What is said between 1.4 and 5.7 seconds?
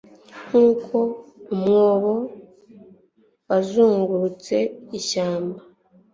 umwobo wazungurutse ishyamba